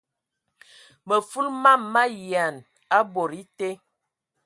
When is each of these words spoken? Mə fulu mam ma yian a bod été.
Mə 1.07 1.15
fulu 1.29 1.49
mam 1.63 1.81
ma 1.93 2.03
yian 2.21 2.55
a 2.97 2.99
bod 3.13 3.31
été. 3.41 3.69